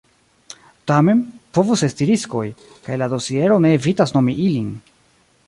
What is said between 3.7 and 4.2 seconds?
evitas